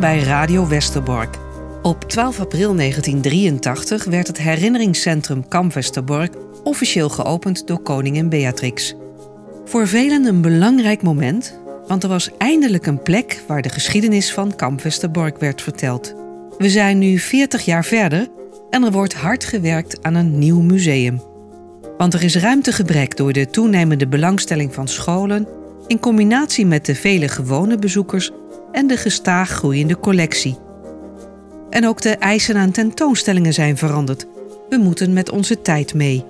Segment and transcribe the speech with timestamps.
[0.00, 1.36] Bij Radio Westerbork.
[1.82, 8.94] Op 12 april 1983 werd het herinneringscentrum Kamp Westerbork officieel geopend door koningin Beatrix.
[9.64, 14.56] Voor velen een belangrijk moment, want er was eindelijk een plek waar de geschiedenis van
[14.56, 16.14] Kamp Westerbork werd verteld.
[16.58, 18.28] We zijn nu 40 jaar verder
[18.70, 21.22] en er wordt hard gewerkt aan een nieuw museum.
[21.98, 25.48] Want er is ruimtegebrek door de toenemende belangstelling van scholen
[25.86, 28.30] in combinatie met de vele gewone bezoekers
[28.72, 30.58] en de gestaag groeiende collectie.
[31.70, 34.26] En ook de eisen aan tentoonstellingen zijn veranderd.
[34.68, 36.24] We moeten met onze tijd mee.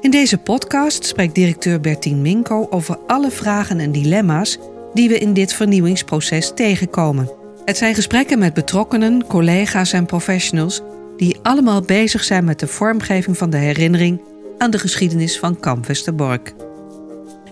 [0.00, 4.58] In deze podcast spreekt directeur Bertien Minko over alle vragen en dilemma's
[4.94, 7.30] die we in dit vernieuwingsproces tegenkomen.
[7.64, 10.82] Het zijn gesprekken met betrokkenen, collega's en professionals
[11.16, 14.20] die allemaal bezig zijn met de vormgeving van de herinnering
[14.58, 16.54] aan de geschiedenis van Kamp Westerbork.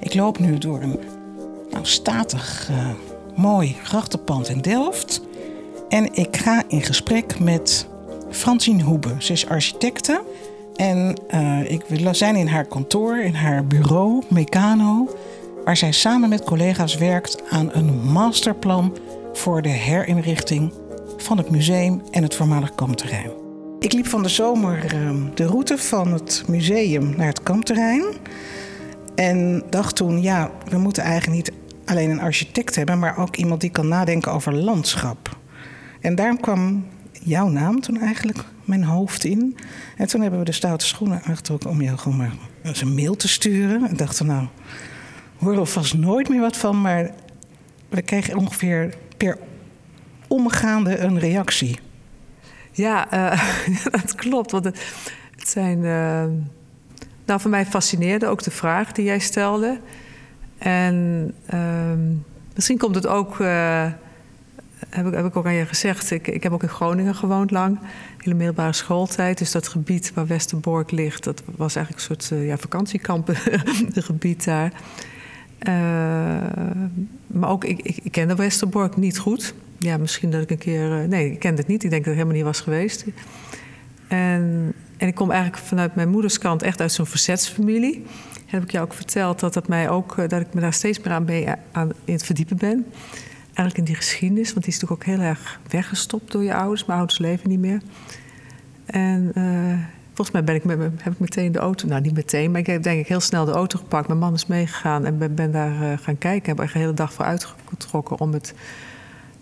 [0.00, 0.98] Ik loop nu door een
[1.70, 2.88] nou, statig, uh,
[3.36, 5.22] mooi grachtenpand in Delft.
[5.88, 7.86] En ik ga in gesprek met
[8.30, 9.14] Francine Hoebe.
[9.18, 10.22] Ze is architecte.
[10.74, 15.08] En uh, ik, we zijn in haar kantoor, in haar bureau, Meccano.
[15.64, 18.96] Waar zij samen met collega's werkt aan een masterplan
[19.32, 20.72] voor de herinrichting
[21.16, 23.30] van het museum en het voormalig kampterrein.
[23.78, 28.04] Ik liep van de zomer uh, de route van het museum naar het kampterrein.
[29.14, 31.52] En dacht toen, ja, we moeten eigenlijk niet
[31.84, 35.36] alleen een architect hebben, maar ook iemand die kan nadenken over landschap.
[36.00, 39.56] En daarom kwam jouw naam toen eigenlijk mijn hoofd in.
[39.96, 42.32] En toen hebben we de stoute schoenen aangetrokken om jou gewoon maar
[42.62, 43.88] eens een mail te sturen.
[43.88, 44.46] En dachten, nou,
[45.36, 47.10] horen we vast nooit meer wat van, maar
[47.88, 49.38] we kregen ongeveer per
[50.28, 51.78] omgaande een reactie.
[52.72, 54.50] Ja, uh, dat klopt.
[54.50, 54.78] Want het,
[55.36, 55.78] zijn.
[55.78, 56.24] Uh,
[57.24, 59.80] nou, voor mij fascineerde ook de vraag die jij stelde.
[60.64, 61.92] En uh,
[62.54, 63.38] misschien komt het ook.
[63.38, 63.86] Uh,
[64.88, 66.10] heb, ik, heb ik ook aan je gezegd.
[66.10, 67.78] Ik, ik heb ook in Groningen gewoond lang.
[68.18, 69.38] Hele middelbare schooltijd.
[69.38, 71.24] Dus dat gebied waar Westerbork ligt.
[71.24, 74.72] dat was eigenlijk een soort ja, vakantiekampengebied daar.
[77.26, 79.54] maar ook, ik, ik, ik kende Westerbork niet goed
[79.84, 81.08] ja, misschien dat ik een keer.
[81.08, 81.84] Nee, ik kende het niet.
[81.84, 83.04] Ik denk dat ik helemaal niet was geweest.
[84.08, 88.04] En, en ik kom eigenlijk vanuit mijn moeders kant echt uit zo'n verzetsfamilie.
[88.54, 91.12] Heb ik jou ook verteld dat, dat, mij ook, dat ik me daar steeds meer
[91.12, 92.86] aan, mee aan in het verdiepen ben.
[93.44, 96.84] Eigenlijk in die geschiedenis, want die is natuurlijk ook heel erg weggestopt door je ouders.
[96.84, 97.80] Mijn ouders leven niet meer.
[98.86, 102.50] En uh, volgens mij ben ik met, heb ik meteen de auto, nou niet meteen,
[102.50, 104.06] maar ik heb denk ik heel snel de auto gepakt.
[104.06, 106.56] Mijn man is meegegaan en ben, ben daar gaan kijken.
[106.56, 108.54] Heb er de hele dag voor uitgetrokken om het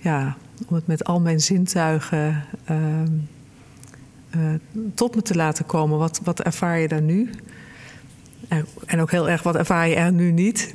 [0.03, 0.37] ja,
[0.69, 4.55] om het met al mijn zintuigen uh,
[4.95, 5.99] tot me te laten komen.
[5.99, 7.31] Wat, wat ervaar je daar nu?
[8.87, 10.71] En ook heel erg, wat ervaar je er nu niet?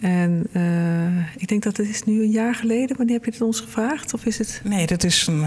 [0.00, 2.96] En uh, ik denk dat het is nu een jaar geleden.
[2.96, 4.14] Wanneer heb je het ons gevraagd?
[4.14, 4.60] Of is het...
[4.64, 5.44] Nee, dat is een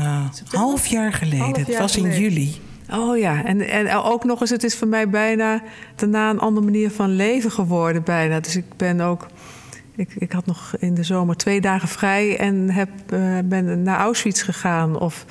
[0.52, 1.40] half jaar geleden.
[1.40, 2.56] Half jaar het was in juli.
[2.92, 5.62] Oh ja, en, en ook nog eens, het is voor mij bijna
[5.96, 8.04] daarna een andere manier van leven geworden.
[8.04, 8.40] Bijna.
[8.40, 9.28] Dus ik ben ook
[10.00, 14.00] ik, ik had nog in de zomer twee dagen vrij en heb, uh, ben naar
[14.00, 15.00] Auschwitz gegaan.
[15.00, 15.26] Of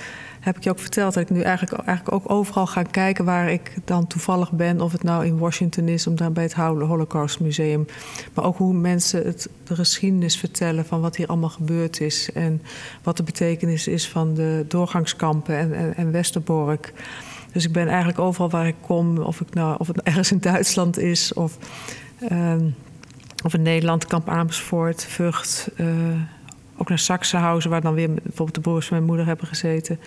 [0.48, 3.50] heb ik je ook verteld dat ik nu eigenlijk, eigenlijk ook overal ga kijken waar
[3.50, 4.80] ik dan toevallig ben.
[4.80, 7.86] Of het nou in Washington is, om daar bij het Holocaust Museum.
[8.34, 12.32] Maar ook hoe mensen het, de geschiedenis vertellen van wat hier allemaal gebeurd is.
[12.32, 12.62] En
[13.02, 16.92] wat de betekenis is van de doorgangskampen en, en, Westerbork.
[17.52, 20.40] Dus ik ben eigenlijk overal waar ik kom, of, ik nou, of het ergens in
[20.40, 21.58] Duitsland is of.
[22.32, 22.54] Uh,
[23.44, 25.70] of in Nederland, Kamp Amersfoort, Vught.
[25.76, 25.86] Uh,
[26.76, 29.98] ook naar Saxenhausen, waar dan weer bijvoorbeeld de broers van mijn moeder hebben gezeten.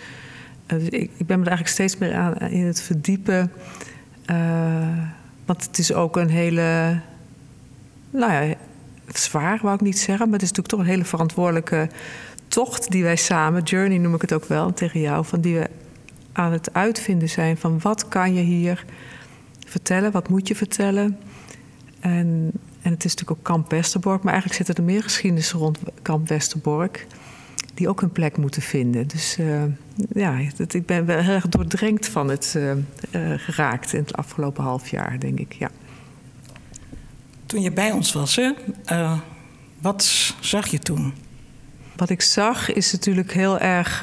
[0.80, 3.52] Dus ik, ik, ben me er eigenlijk steeds meer aan in het verdiepen.
[4.32, 5.08] Uh,
[5.46, 7.00] want het is ook een hele.
[8.10, 8.56] Nou ja,
[9.08, 11.90] zwaar wou ik niet zeggen, maar het is natuurlijk toch een hele verantwoordelijke
[12.48, 15.70] tocht die wij samen, journey noem ik het ook wel tegen jou, van die we
[16.32, 18.86] aan het uitvinden zijn van wat kan je hier
[19.68, 21.18] vertellen, wat moet je vertellen.
[22.00, 22.52] En
[22.82, 26.28] en het is natuurlijk ook Kamp Westerbork, maar eigenlijk zitten er meer geschiedenissen rond Kamp
[26.28, 27.08] Westerbork.
[27.82, 29.08] Die ook hun plek moeten vinden.
[29.08, 29.64] Dus uh,
[30.14, 32.80] ja, dat, ik ben wel heel erg doordrenkt van het uh, uh,
[33.38, 35.54] geraakt in het afgelopen half jaar, denk ik.
[35.54, 35.70] Ja.
[37.46, 38.52] Toen je bij ons was, hè,
[39.80, 40.04] wat
[40.40, 41.14] zag je toen?
[41.96, 44.02] Wat ik zag is natuurlijk heel erg,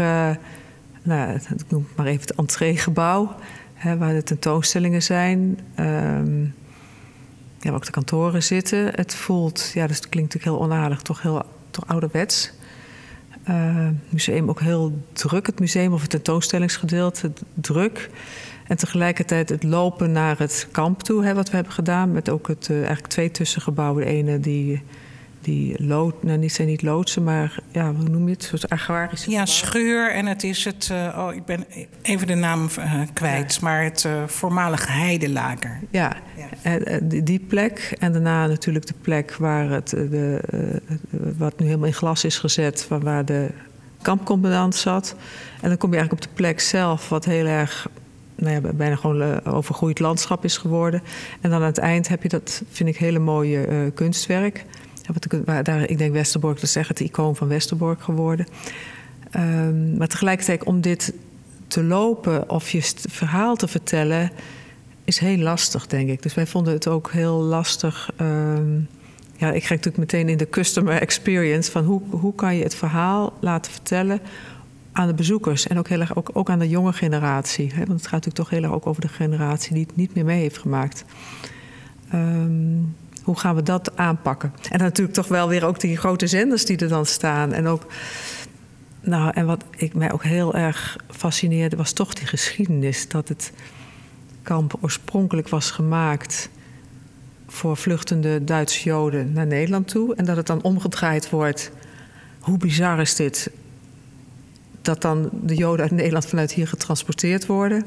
[1.03, 3.35] nou, ik noem het maar even het entreegebouw,
[3.75, 5.59] hè, waar de tentoonstellingen zijn.
[5.75, 6.43] Ehm,
[7.61, 8.91] ja, ook de kantoren zitten.
[8.95, 12.53] Het voelt, ja, dus het klinkt natuurlijk heel onaardig, toch heel toch ouderwets.
[13.49, 18.11] Uh, museum ook heel druk, het museum of het tentoonstellingsgedeelte druk.
[18.67, 22.12] En tegelijkertijd het lopen naar het kamp toe, hè, wat we hebben gedaan.
[22.12, 24.05] Met ook het, uh, eigenlijk twee tussengebouwen.
[24.05, 24.83] De ene die,
[25.49, 28.43] die lood, nou niet zijn niet loodsen, maar ja, hoe noem je het?
[28.53, 29.31] Een soort agrarische.
[29.31, 29.49] Ja, gebouwen.
[29.67, 31.65] schuur en het is het, eh, oh, ik ben
[32.03, 35.79] even de naam eh, kwijt, maar het eh, voormalige heidelager.
[35.91, 36.17] Ja,
[36.62, 37.95] En, eh, die- plek.
[37.99, 40.41] En daarna natuurlijk de plek waar het, de,
[41.39, 43.49] wat nu helemaal in glas is gezet, van waar de
[44.03, 45.15] kampcommandant zat.
[45.61, 47.89] En dan kom je eigenlijk op de plek zelf, wat heel erg,
[48.35, 51.03] nou ja, bijna gewoon overgroeid landschap is geworden.
[51.41, 54.65] En dan aan het eind heb je dat, vind ik, hele mooie kunstwerk.
[55.62, 58.46] Daar, ik denk Westerbork, dat is echt het icoon van Westerbork geworden.
[59.31, 61.12] Ehm, maar tegelijkertijd om dit
[61.66, 64.31] te lopen of je verhaal te vertellen
[65.05, 66.22] is heel lastig, denk ik.
[66.22, 68.10] Dus wij vonden het ook heel lastig.
[68.16, 68.75] ehm,
[69.37, 72.75] ja, ik krijg natuurlijk meteen in de customer experience van hoe, hoe kan je het
[72.75, 74.20] verhaal laten vertellen
[74.93, 77.70] aan de bezoekers en ook heel erg ook, ook aan de jonge generatie.
[77.75, 77.78] Hè?
[77.78, 80.25] Want het gaat natuurlijk toch heel erg ook over de generatie die het niet meer
[80.25, 81.05] mee heeft gemaakt.
[82.10, 82.78] Ehm,
[83.29, 84.53] hoe gaan we dat aanpakken?
[84.71, 87.53] En natuurlijk toch wel weer ook die grote zenders die er dan staan.
[87.53, 87.87] En ook,
[89.01, 93.09] nou, en wat ik mij ook heel erg fascineerde, was toch die geschiedenis.
[93.09, 93.53] Dat het
[94.43, 96.49] kamp oorspronkelijk was gemaakt
[97.47, 100.15] voor vluchtende Duitse Joden naar Nederland toe.
[100.15, 101.71] En dat het dan omgedraaid wordt.
[102.41, 103.51] Hoe bizar is dit?
[104.83, 107.87] Dat dan de Joden uit Nederland vanuit hier getransporteerd worden.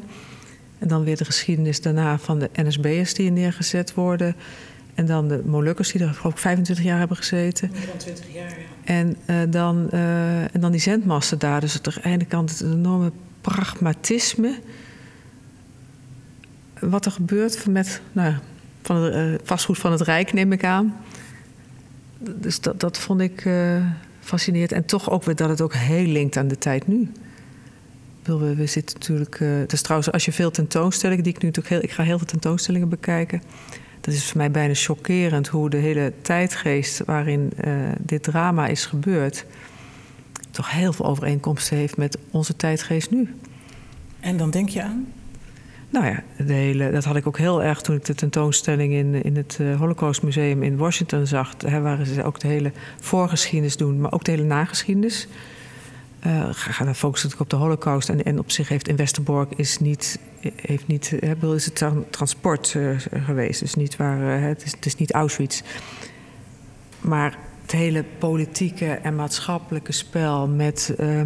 [0.80, 4.36] En dan weer de geschiedenis daarna van de NSB'ers die er neergezet worden.
[4.94, 7.70] En dan de Molukkers die er ik 25 jaar hebben gezeten.
[7.72, 8.66] Meer dan 20 jaar, ja.
[8.84, 11.60] En, eh, dan, eh, en dan die zendmasten daar.
[11.60, 13.12] Dus aan de ene kant het enorme
[13.42, 14.60] pragmatisme.
[16.80, 18.34] Wat er gebeurt met nou,
[18.82, 20.96] van het eh, vastgoed van het Rijk, neem ik aan.
[22.20, 23.50] Dus dat, dat vond ik
[24.20, 24.72] fascinerend.
[24.72, 27.12] En toch ook weer dat het ook heel linkt aan de tijd nu.
[28.24, 29.40] We, we zitten natuurlijk.
[29.74, 31.84] is trouwens, als je veel tentoonstellingen, die ik nu natuurlijk heel.
[31.84, 33.42] Ik ga heel veel tentoonstellingen bekijken.
[34.02, 38.86] Dat is voor mij bijna chockerend hoe de hele tijdgeest waarin eh, dit drama is
[38.86, 39.46] gebeurd.
[40.52, 43.36] toch heel veel overeenkomsten heeft met onze tijdgeest nu.
[44.20, 45.08] En dan denk je aan?
[45.90, 49.24] Nou ja, de hele, dat had ik ook heel erg toen ik de tentoonstelling in,
[49.24, 51.54] in het eh, Holocaust Museum in Washington zag.
[51.66, 55.28] Hè, waar ze ook de hele voorgeschiedenis doen, maar ook de hele nageschiedenis.
[56.22, 58.10] Eh ga dan focussen natuurlijk op de Holocaust.
[58.10, 60.20] En, en op zich heeft in Westerbork is niet,
[60.56, 63.60] heeft niet, eh, bedoel, is het tra- transport eh, geweest.
[63.60, 65.62] Dus niet waar, eh, het, is, het is niet Auschwitz.
[67.02, 71.22] Maar het hele politieke en maatschappelijke spel met eh,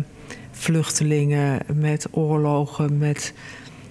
[0.51, 3.33] vluchtelingen, met oorlogen, met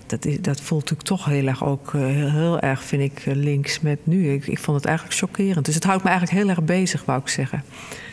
[0.07, 3.27] dat, is, dat voelt natuurlijk toch heel erg ook eh, heel, heel erg, vind ik,
[3.27, 4.33] eh, links met nu.
[4.33, 5.65] Ik, ik vond het eigenlijk chockerend.
[5.65, 7.65] Dus het houdt me eigenlijk heel erg bezig, wou ik zeggen.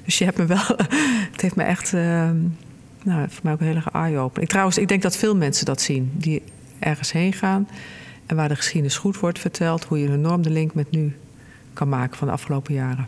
[0.06, 0.66] Dus je hebt me wel.
[1.32, 1.94] het heeft me echt.
[3.04, 4.44] Nou, voor mij ook een hele eye-opener.
[4.44, 6.12] Ik, trouwens, ik denk dat veel mensen dat zien.
[6.14, 6.42] Die
[6.80, 7.68] ergens heen gaan.
[8.26, 9.84] En waar de geschiedenis goed wordt verteld.
[9.84, 11.16] Hoe je een enorm de link met nu
[11.74, 13.08] kan maken van de afgelopen jaren.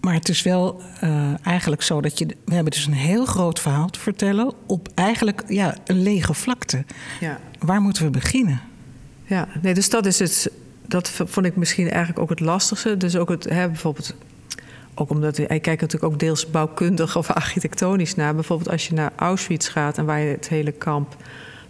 [0.00, 2.26] Maar het is wel eh, eigenlijk zo dat je.
[2.26, 6.84] We hebben dus een heel groot verhaal te vertellen op eigenlijk ja, een lege vlakte.
[7.20, 7.40] Ja.
[7.58, 8.60] Waar moeten we beginnen?
[9.24, 10.50] Ja, nee, dus dat is het.
[10.86, 12.96] Dat vond ik misschien eigenlijk ook het lastigste.
[12.96, 14.14] Dus ook het, hè, bijvoorbeeld.
[14.94, 18.34] Ook omdat ik kijk natuurlijk ook deels bouwkundig of architectonisch naar.
[18.34, 21.16] Bijvoorbeeld als je naar Auschwitz gaat en waar je het hele kamp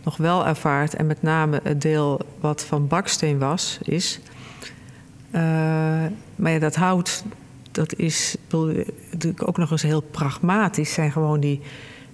[0.05, 0.95] nog wel ervaart.
[0.95, 4.21] En met name het deel wat van baksteen was, is.
[5.31, 5.43] Eh,
[6.37, 7.25] maar ja, dat hout,
[7.73, 10.93] dat is natuurlijk ook nog eens heel pragmatisch.
[10.93, 11.61] Zijn gewoon die,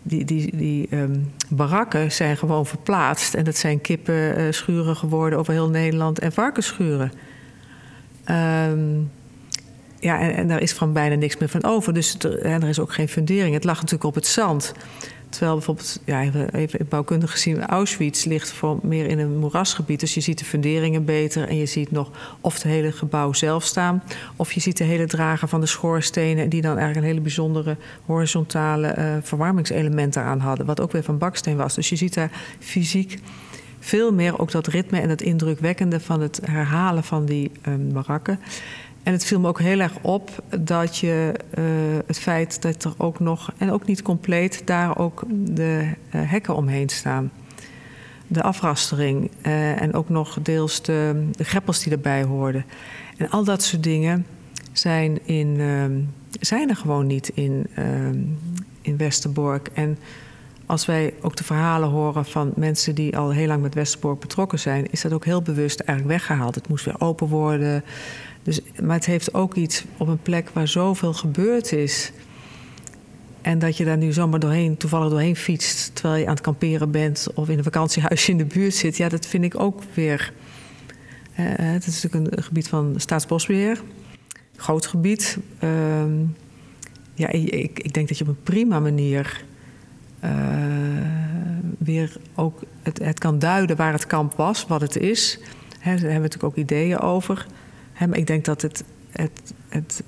[0.03, 3.35] die, die, die ehm, barakken zijn gewoon verplaatst.
[3.35, 7.13] En dat zijn kippenschuren geworden over heel Nederland en varkensschuren.
[8.25, 8.99] Ehm,
[10.01, 11.95] ja, en, daar is van bijna niks meer van over.
[11.95, 13.55] Dus er, en er is ook geen fundering.
[13.55, 14.73] Het lag natuurlijk op het zand.
[15.29, 16.21] Terwijl bijvoorbeeld, ja,
[16.53, 20.01] even, bouwkundig gezien, Auschwitz ligt voor meer in een moerasgebied.
[20.01, 22.11] Dus je ziet de funderingen beter en je ziet nog
[22.41, 24.03] of het hele gebouw zelf staan.
[24.37, 27.77] Of je ziet de hele drager van de schoorstenen, die dan eigenlijk een hele bijzondere
[28.05, 30.67] horizontale eh, verwarmingselement eraan hadden.
[30.67, 31.75] Wat ook weer van baksteen was.
[31.75, 33.19] Dus je ziet daar fysiek
[33.87, 38.41] veel meer ook dat ritme en het indrukwekkende van het herhalen van die ehm, barakken.
[39.07, 41.65] En het viel me ook heel erg op dat je eh,
[42.07, 46.57] het feit dat er ook nog, en ook niet compleet, daar ook de eh, hekken
[46.57, 47.33] omheen staan.
[48.27, 52.65] De afrastering eh, en ook nog deels de, greppels die erbij hoorden.
[53.17, 54.27] En al dat soort dingen
[54.73, 56.01] zijn, in, ehm,
[56.41, 58.19] zijn er gewoon niet in, ehm,
[58.81, 59.69] in Westerbork.
[59.75, 59.99] En
[60.67, 64.59] als wij ook de verhalen horen van mensen die al heel lang met Westerbork betrokken
[64.59, 66.55] zijn, is dat ook heel bewust eigenlijk weggehaald.
[66.55, 67.85] Het moest weer open worden.
[68.47, 72.13] Dus, maar het heeft ook iets op een plek waar zoveel gebeurd is.
[73.43, 76.91] En dat je daar nu zomaar doorheen, toevallig doorheen fietst, terwijl je aan het kamperen
[76.91, 78.97] bent of in een vakantiehuisje in de buurt zit.
[78.97, 80.33] Ja, dat vind ik ook weer.
[81.35, 83.83] eh, het is natuurlijk een gebied van staatsbosbeheer.
[84.57, 85.39] groot gebied.
[85.59, 86.13] Ehm,
[87.15, 89.45] ja, ik, ik, denk dat je op een prima manier
[90.25, 90.31] uh,
[91.79, 95.39] weer ook het, het, kan duiden waar het kamp was, wat het is.
[95.69, 97.47] Daar hebben we natuurlijk ook ideeën over.
[97.99, 100.03] Maar ik denk dat het, het, het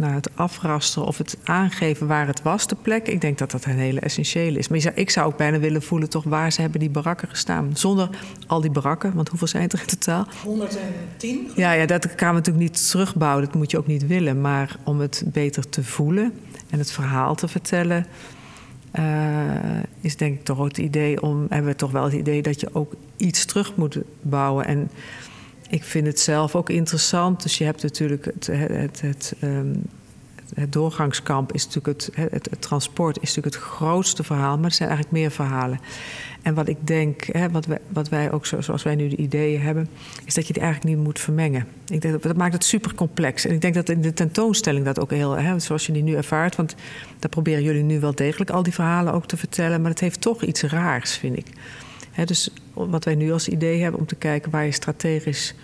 [0.00, 3.08] nou, het afrasten of het aangeven waar het was, de plek.
[3.08, 4.68] Ik denk dat dat een hele essentiële is.
[4.68, 7.70] Maar ik zou ook bijna willen voelen toch waar ze hebben die barakken gestaan.
[7.74, 8.08] Zonder
[8.46, 10.26] al die barakken, want hoeveel zijn er in totaal?
[10.44, 11.50] 110?
[11.54, 13.44] Ja, ja, dat gaan we natuurlijk niet terugbouwen.
[13.44, 14.40] Dat moet je ook niet willen.
[14.40, 16.32] Maar om het beter te voelen
[16.70, 18.06] en het verhaal te vertellen...
[18.98, 19.02] Uh,
[20.00, 21.46] is denk ik toch ook het idee om...
[21.48, 24.64] hebben we toch wel het idee dat je ook iets terug moet bouwen...
[24.66, 24.90] En,
[25.70, 27.42] ik vind het zelf ook interessant.
[27.42, 29.74] Dus je hebt natuurlijk het, het, het, ehm,
[30.54, 34.72] het doorgangskamp is natuurlijk het, het, het, transport is natuurlijk het grootste verhaal, maar er
[34.72, 35.80] zijn eigenlijk meer verhalen.
[36.42, 39.16] En wat ik denk, hè, wat, wij, wat wij ook zo, zoals wij nu de
[39.16, 39.88] ideeën hebben,
[40.24, 41.66] is dat je die eigenlijk niet moet vermengen.
[41.86, 43.44] Ik denk dat, maakt het super complex.
[43.44, 46.14] En ik denk dat in de tentoonstelling dat ook heel, hè, zoals je die nu
[46.14, 46.74] ervaart, want
[47.18, 50.20] daar proberen jullie nu wel degelijk al die verhalen ook te vertellen, maar het heeft
[50.20, 51.46] toch iets raars, vind ik
[52.26, 52.50] dus
[52.88, 55.54] wat wij nu als idee hebben om te kijken waar je strategisch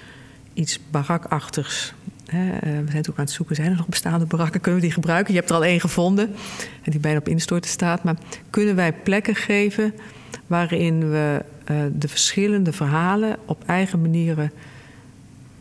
[0.55, 1.95] iets barakachtigs.
[2.27, 4.61] He, uh, we zijn natuurlijk aan het zoeken, zijn er nog bestaande barakken?
[4.61, 5.33] Kunnen we die gebruiken?
[5.33, 6.35] Je hebt er al één gevonden
[6.83, 8.05] en die bijna op instorten staat.
[8.05, 8.17] Maar
[8.51, 9.95] kunnen wij plekken geven
[10.47, 14.53] waarin we uh, de verschillende verhalen op eigen manieren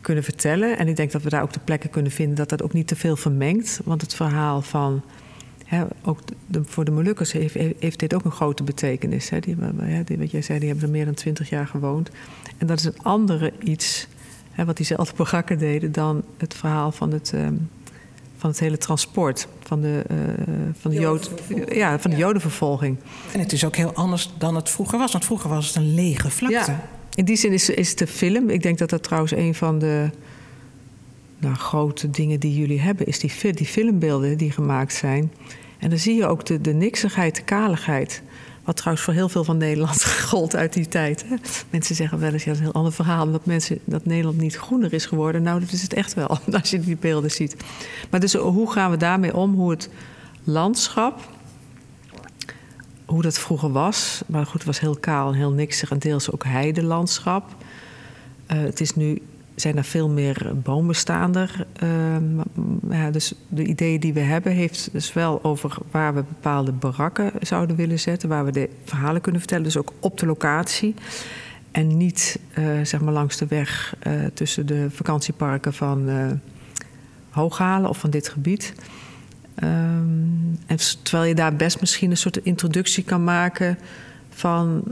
[0.00, 0.78] kunnen vertellen?
[0.78, 2.86] En ik denk dat we daar ook de plekken kunnen vinden dat dat ook niet
[2.86, 3.80] te veel vermengt.
[3.84, 5.02] Want het verhaal van
[6.04, 9.28] ook de, voor de Molukkers heeft, heeft, dit ook een grote betekenis.
[9.28, 9.40] Hè.
[9.40, 9.56] Die,
[10.04, 12.10] die, wat jij zei, die hebben er meer dan twintig jaar gewoond.
[12.58, 14.06] En dat is een andere iets,
[14.50, 15.92] hè, wat diezelfde Bogakken deden...
[15.92, 17.68] dan het verhaal van het, um,
[18.36, 20.18] van het hele transport, van de, uh,
[20.80, 21.30] van de, Jood,
[21.68, 22.96] ja, van de Jodenvervolging.
[23.32, 25.12] En het is ook heel anders dan het vroeger was.
[25.12, 26.70] Want vroeger was het een lege vlakte.
[26.70, 26.88] Ja.
[27.14, 28.50] In die zin is, is de film...
[28.50, 30.10] Ik denk dat dat trouwens een van de
[31.46, 35.32] nou, grote dingen die jullie hebben, is die, die filmbeelden die gemaakt zijn.
[35.78, 38.22] En dan zie je ook de, de niksigheid, de kaligheid.
[38.64, 41.24] Wat trouwens voor heel veel van Nederland gold uit die tijd.
[41.28, 41.36] Hè?
[41.70, 43.30] Mensen zeggen wel eens, ja, dat is een heel ander verhaal...
[43.30, 45.42] dat, mensen, dat Nederland niet groener is geworden.
[45.42, 47.56] Nou, dat is het echt wel, als je die beelden ziet.
[48.10, 49.54] Maar dus hoe gaan we daarmee om?
[49.54, 49.88] Hoe het
[50.44, 51.28] landschap,
[53.04, 54.22] hoe dat vroeger was...
[54.26, 55.90] maar goed, het was heel kaal en heel niksig...
[55.90, 57.44] en deels ook heidelandschap.
[58.52, 59.22] Uh, het is nu
[59.56, 61.66] zijn er veel meer bomenstaander.
[61.82, 62.16] Uh,
[62.90, 67.30] ja, dus de idee die we hebben heeft dus wel over waar we bepaalde barakken
[67.40, 70.94] zouden willen zetten, waar we de verhalen kunnen vertellen, dus ook op de locatie.
[71.70, 76.08] En niet uh, zeg maar langs de weg uh, tussen de vakantieparken van
[77.30, 78.74] Hooghalen of van dit gebied.
[79.62, 83.78] Um, en terwijl je daar best misschien een soort introductie kan maken
[84.30, 84.82] van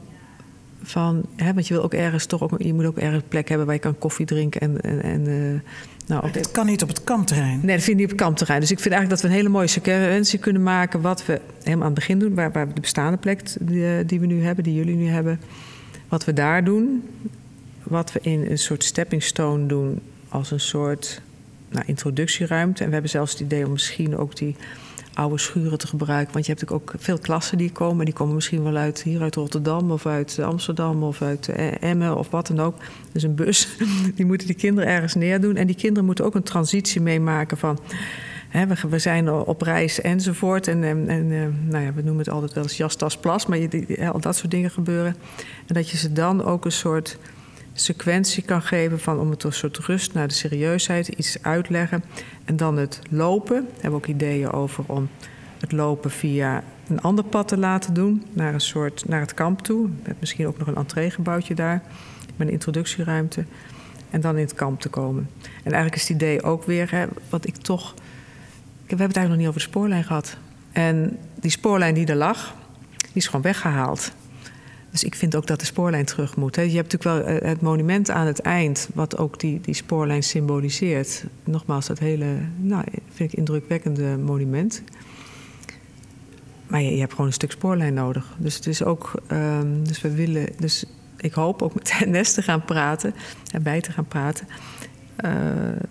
[0.85, 3.49] van, hè, want je wil ook ergens toch ook, je moet ook ergens een plek
[3.49, 4.81] hebben waar je kan koffie drinken en.
[4.81, 5.61] en, en uh,
[6.07, 7.61] nou, dat kan niet op het kampterrein.
[7.63, 8.61] Nee, dat vind ik niet op het kampterrein.
[8.61, 11.01] Dus ik vind eigenlijk dat we een hele mooie sequentie kunnen maken.
[11.01, 14.21] Wat we helemaal aan het begin doen, waar, waar de bestaande plek die, eh, die,
[14.21, 15.41] we nu hebben, die jullie nu hebben.
[16.09, 17.09] Wat we daar doen.
[17.83, 21.21] Wat we in een soort stepping stone doen als een soort
[21.69, 22.81] nou, introductieruimte.
[22.81, 24.57] En we hebben zelfs het idee om misschien ook die
[25.15, 26.33] oude schuren te gebruiken.
[26.33, 28.05] Want je hebt ook veel klassen die komen.
[28.05, 32.17] Die komen misschien wel uit hier uit Rotterdam of uit Amsterdam of uit eh, Emmen
[32.17, 32.77] of wat dan ook.
[33.13, 33.69] Dus een bus,
[34.17, 35.57] die moeten die kinderen ergens neerdoen.
[35.57, 37.79] En die kinderen moeten ook een transitie meemaken van...
[38.89, 40.69] We, zijn op reis enzovoort.
[40.69, 43.47] En, en, eh, nou ja, we noemen het altijd wel eens jas.
[43.47, 45.17] Maar je, al dat soort dingen gebeuren.
[45.67, 47.19] En dat je ze dan ook een soort
[47.75, 52.05] sequentie kan geven van om het een soort rust naar de serieusheid, iets uitleggen.
[52.45, 53.63] En dan het lopen.
[53.63, 55.09] Daar hebben we ook ideeën over om
[55.61, 59.61] het lopen via een ander pad te laten doen, naar een soort naar het kamp
[59.61, 59.89] toe.
[60.03, 61.83] Met misschien ook nog een entreegebouwtje daar,
[62.37, 63.45] met een introductieruimte.
[64.11, 65.31] En dan in het kamp te komen.
[65.43, 67.95] En eigenlijk is het idee ook weer, wat ik toch.
[67.95, 68.01] We
[68.91, 70.37] hebben het eigenlijk nog niet over de spoorlijn gehad.
[70.73, 72.55] En die spoorlijn die er lag,
[72.99, 74.13] die is gewoon weggehaald.
[74.95, 76.55] Dus ik vind ook dat de spoorlijn terug moet.
[76.55, 80.23] Je hebt natuurlijk wel eh, het monument aan het eind, wat ook die, die spoorlijn
[80.23, 81.25] symboliseert.
[81.45, 82.85] Nogmaals, dat hele, nou,
[83.15, 84.83] vind ik indrukwekkende monument.
[86.67, 88.35] Maar je, je hebt gewoon een stuk spoorlijn nodig.
[88.39, 90.85] Dus het is ook, um, dus we willen, dus
[91.17, 93.15] ik hoop ook met NS te gaan praten
[93.51, 94.47] en bij te gaan praten.
[95.25, 95.33] Uh,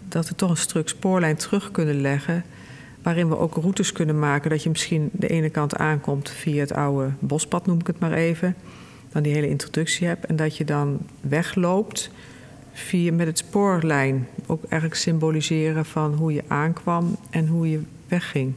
[0.08, 2.44] dat we toch een stuk spoorlijn terug kunnen leggen.
[3.02, 4.50] Waarin we ook routes kunnen maken.
[4.50, 8.14] Dat je misschien de ene kant aankomt via het oude bospad, noem ik het maar
[8.14, 8.56] even
[9.14, 10.26] dan die hele introductie hebt.
[10.26, 12.10] En dat je dan wegloopt
[12.74, 14.28] via, met het spoorlijn.
[14.46, 18.54] Ook eigenlijk symboliseren van hoe je aankwam en hoe je wegging.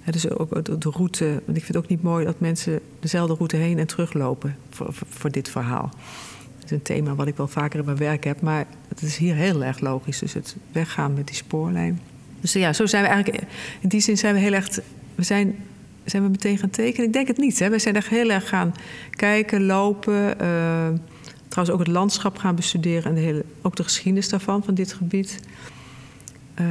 [0.00, 1.24] Het is ook de route.
[1.24, 4.56] Want ik vind het ook niet mooi dat mensen dezelfde route heen en terug lopen
[4.70, 5.90] voor, voor, dit verhaal.
[6.54, 9.16] Dat is een thema wat ik wel vaker in mijn werk heb, maar het is
[9.16, 10.18] hier heel erg logisch.
[10.18, 12.00] Dus het weggaan met die spoorlijn.
[12.40, 13.42] Dus ja, zo zijn we eigenlijk.
[13.80, 14.80] In die zin zijn we heel erg.
[15.14, 15.56] We zijn,
[16.10, 17.06] zijn we meteen gaan tekenen?
[17.06, 17.58] Ik denk het niet.
[17.58, 18.74] We zijn echt heel erg gaan
[19.10, 20.14] kijken, lopen.
[20.42, 20.88] Uh,
[21.48, 24.92] trouwens ook het landschap gaan bestuderen en de hele, ook de geschiedenis daarvan, van dit
[24.92, 25.40] gebied.
[26.60, 26.66] Uh,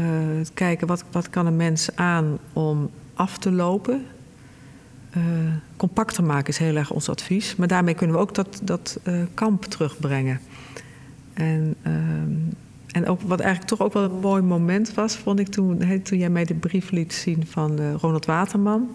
[0.53, 4.05] kijken wat, wat kan een mens aan om af te lopen.
[5.17, 5.23] Uh,
[5.77, 7.55] compacter maken is heel erg ons advies.
[7.55, 8.99] Maar daarmee kunnen we ook dat, dat
[9.33, 10.39] kamp terugbrengen.
[11.33, 11.93] En, uh,
[12.91, 16.17] en ook, wat eigenlijk toch ook wel een mooi moment was, vond ik toen, toen
[16.17, 18.89] jij mij de brief liet zien van Ronald Waterman.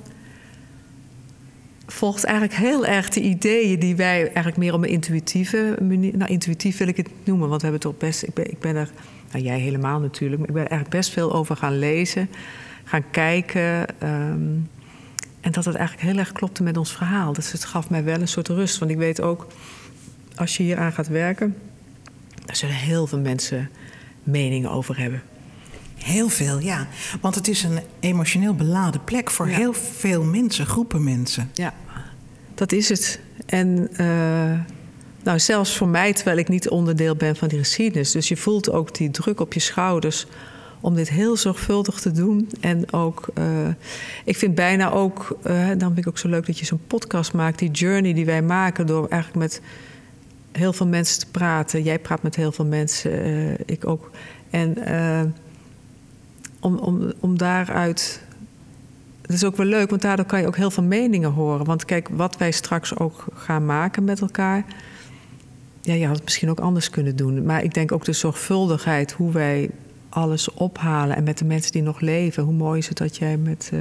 [1.92, 6.16] Volgt eigenlijk heel erg de ideeën die wij eigenlijk meer op een intuïtieve manier.
[6.16, 8.22] Nou, intuïtief wil ik het noemen, want we hebben toch best.
[8.22, 8.90] Ik ben, ik ben er,
[9.32, 12.28] nou jij helemaal natuurlijk, maar ik ben er eigenlijk best veel over gaan lezen,
[12.84, 13.87] gaan kijken.
[14.02, 14.68] Um,
[15.40, 17.32] en dat het eigenlijk heel erg klopte met ons verhaal.
[17.32, 18.78] Dus het gaf mij wel een soort rust.
[18.78, 19.46] Want ik weet ook,
[20.37, 21.56] als je hier aan gaat werken,
[22.44, 23.70] daar zullen heel veel mensen
[24.22, 25.22] meningen over hebben.
[26.04, 26.87] Heel veel, ja.
[27.21, 29.56] Want het is een emotioneel beladen plek voor ja.
[29.56, 31.50] heel veel mensen, groepen mensen.
[31.52, 31.75] Ja,
[32.54, 33.21] dat is het.
[33.47, 34.61] En uh,
[35.23, 38.11] nou, zelfs voor mij, terwijl ik niet onderdeel ben van die geschiedenis.
[38.11, 40.26] Dus je voelt ook die druk op je schouders
[40.80, 42.50] om dit heel zorgvuldig te doen.
[42.61, 43.44] En ook, uh,
[44.25, 47.32] ik vind bijna ook, uh, dan vind ik ook zo leuk dat je zo'n podcast
[47.32, 49.61] maakt, die journey die wij maken door eigenlijk met
[50.52, 51.82] heel veel mensen te praten.
[51.82, 54.11] Jij praat met heel veel mensen, uh, ik ook.
[54.50, 54.76] En
[56.62, 58.23] om, om, om daaruit.
[59.23, 61.66] Het is ook wel leuk, want daardoor kan je ook heel veel meningen horen.
[61.66, 64.64] Want kijk, wat wij straks ook gaan maken met elkaar.
[65.81, 67.45] Ja, je had het misschien ook anders kunnen doen.
[67.45, 69.71] Maar ik denk ook de zorgvuldigheid, hoe wij
[70.09, 71.16] alles ophalen.
[71.16, 72.42] En met de mensen die nog leven.
[72.42, 73.81] Hoe mooi is het dat jij met uh,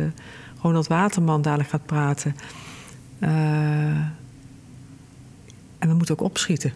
[0.62, 2.36] Ronald Waterman dadelijk gaat praten.
[3.20, 3.30] Uh,
[5.80, 6.74] en we moeten ook opschieten.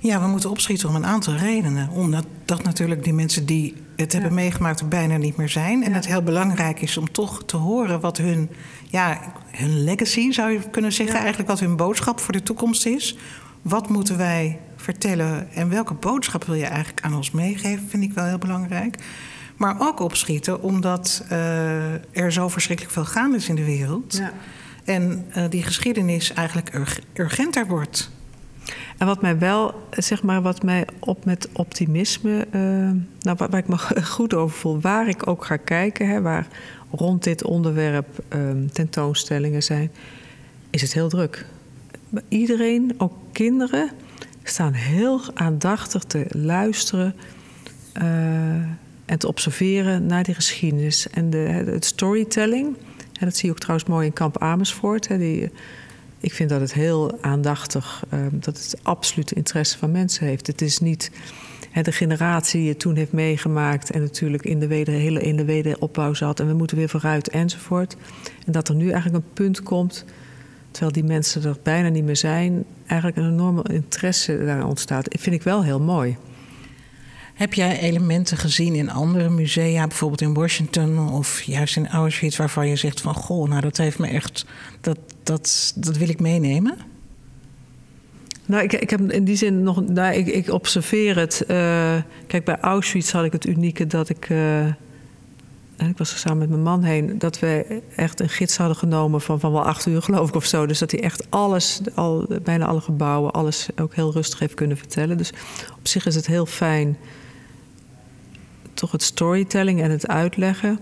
[0.00, 1.88] Ja, we moeten opschieten om een aantal redenen.
[1.88, 5.84] Omdat dat natuurlijk die mensen die het hebben meegemaakt er bijna niet meer zijn.
[5.84, 8.50] En het heel belangrijk is om toch te horen wat hun,
[8.84, 11.18] ja, hun legacy zou je kunnen zeggen.
[11.18, 13.16] Eigenlijk wat hun boodschap voor de toekomst is.
[13.62, 18.12] Wat moeten wij vertellen en welke boodschap wil je eigenlijk aan ons meegeven, vind ik
[18.12, 18.98] wel heel belangrijk.
[19.56, 24.16] Maar ook opschieten, omdat uh, er zo verschrikkelijk veel gaande is in de wereld.
[24.16, 24.32] Ja.
[24.84, 28.10] En uh, die geschiedenis eigenlijk ur urgenter wordt.
[28.98, 33.68] En wat mij wel, zeg maar, wat mij op met optimisme, uh, nou, waar, ik
[33.68, 33.78] me
[34.16, 36.46] goed over voel, waar ik ook ga kijken, hè, waar
[36.90, 39.90] rond dit onderwerp um, tentoonstellingen zijn,
[40.70, 41.46] is het heel druk.
[42.28, 43.90] Iedereen, ook kinderen,
[44.42, 47.14] staan heel aandachtig te luisteren
[47.96, 48.04] uh,
[49.04, 51.10] en te observeren naar die geschiedenis.
[51.10, 52.76] En de, het storytelling,
[53.18, 55.08] en dat zie je ook trouwens mooi in Kamp Amersfoort.
[55.08, 55.50] Hè, die,
[56.20, 60.46] ik vind dat het heel aandachtig, uh, dat het absoluut interesse van mensen heeft.
[60.46, 61.10] Het is niet
[61.70, 65.36] hè, de generatie die het toen heeft meegemaakt en natuurlijk in de, weder, hele, in
[65.36, 67.96] de wederopbouw zat en we moeten weer vooruit enzovoort.
[68.46, 70.04] En dat er nu eigenlijk een punt komt
[70.70, 75.10] terwijl die mensen er bijna niet meer zijn, eigenlijk een enorme interesse daar ontstaat.
[75.10, 76.16] Dat vind ik wel heel mooi.
[77.38, 82.68] Heb jij elementen gezien in andere musea, bijvoorbeeld in Washington of juist in Auschwitz, waarvan
[82.68, 84.44] je zegt van goh, nou dat heeft me echt,
[84.80, 86.76] dat, dat, dat wil ik meenemen?
[88.46, 91.44] Nou, ik, ik heb in die zin nog, nou, ik, ik observeer het.
[91.48, 91.96] Uh,
[92.26, 94.26] kijk, bij Auschwitz had ik het unieke dat ik.
[95.76, 98.76] En ik was er samen met mijn man heen, dat we echt een gids hadden
[98.76, 100.66] genomen van, van wel acht uur, geloof ik, of zo.
[100.66, 104.76] Dus dat hij echt alles, al, bijna alle gebouwen, alles ook heel rustig heeft kunnen
[104.76, 105.16] vertellen.
[105.16, 105.32] Dus
[105.78, 106.96] op zich is het heel fijn,
[108.78, 110.80] toch het storytelling en het uitleggen.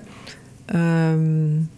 [0.75, 1.71] Um,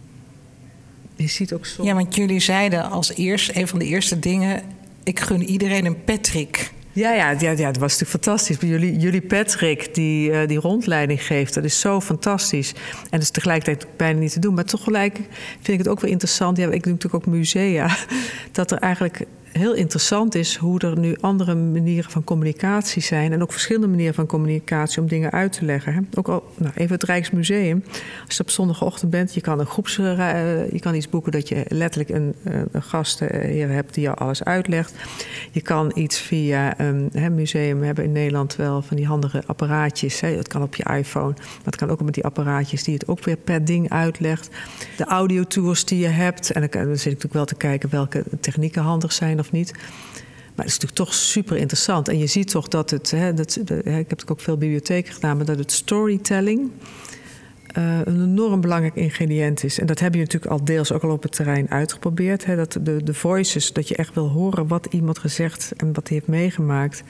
[1.15, 1.83] je ziet ook zo.
[1.83, 4.61] Ja, want jullie zeiden als eerst, een van de eerste dingen,
[5.03, 6.71] ik gun iedereen een Patrick.
[6.91, 8.57] Ja, ja, ja, ja, dat was natuurlijk fantastisch.
[8.59, 12.73] Jullie, jullie Patrick, die, uh, die rondleiding geeft, dat is zo fantastisch.
[12.73, 14.53] En dat is tegelijkertijd bijna niet te doen.
[14.53, 15.15] Maar tegelijk
[15.55, 16.57] vind ik het ook wel interessant.
[16.57, 17.95] Ja, ik doe natuurlijk ook musea.
[18.51, 23.33] Dat er eigenlijk heel interessant is hoe er nu andere manieren van communicatie zijn.
[23.33, 26.07] En ook verschillende manieren van communicatie om dingen uit te leggen.
[26.13, 27.83] Ook al, nou, even het Rijksmuseum.
[28.25, 31.49] Als je op zondagochtend bent, je kan een groeps, uh, je kan iets boeken dat
[31.49, 32.35] je letterlijk een,
[32.71, 34.93] een gastheer hebt die jou alles uitlegt.
[35.51, 40.19] Je kan iets via een um, museum hebben in Nederland wel van die handige apparaatjes.
[40.19, 40.27] Hè.
[40.27, 43.23] Het kan op je iPhone, maar het kan ook met die apparaatjes die het ook
[43.23, 44.49] weer per ding uitlegt.
[44.97, 46.51] De audiotours die je hebt.
[46.51, 49.71] En dan, dan zit ik natuurlijk wel te kijken welke technieken handig zijn of niet.
[50.55, 52.07] Maar het is natuurlijk toch super interessant.
[52.07, 55.45] En je ziet toch dat het, hè, dat, ik heb ook veel bibliotheken gedaan, maar
[55.45, 56.71] dat het storytelling
[57.77, 59.79] uh, een enorm belangrijk ingrediënt is.
[59.79, 62.45] En dat heb je natuurlijk al deels ook al op het terrein uitgeprobeerd.
[62.45, 66.07] Hè, dat de, de voices, dat je echt wil horen wat iemand gezegd en wat
[66.07, 67.03] hij heeft meegemaakt.